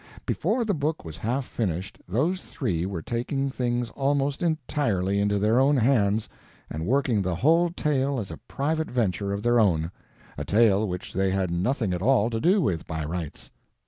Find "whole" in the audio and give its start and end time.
7.35-7.69